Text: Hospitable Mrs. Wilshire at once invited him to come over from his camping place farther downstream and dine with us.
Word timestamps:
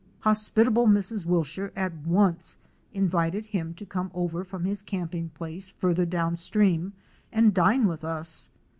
Hospitable 0.21 0.87
Mrs. 0.87 1.27
Wilshire 1.27 1.71
at 1.75 1.93
once 1.93 2.57
invited 2.91 3.45
him 3.45 3.75
to 3.75 3.85
come 3.85 4.09
over 4.15 4.43
from 4.43 4.65
his 4.65 4.81
camping 4.81 5.29
place 5.29 5.69
farther 5.69 6.07
downstream 6.07 6.93
and 7.31 7.53
dine 7.53 7.85
with 7.87 8.03
us. 8.03 8.49